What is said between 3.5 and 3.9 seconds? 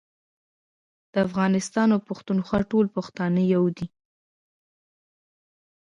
يو دي